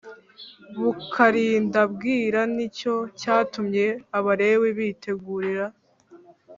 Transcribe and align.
bukarinda 0.81 1.81
bwira 1.93 2.39
Ni 2.55 2.67
cyo 2.77 2.95
cyatumye 3.19 3.85
Abalewi 4.17 4.69
bitegurira 4.77 5.65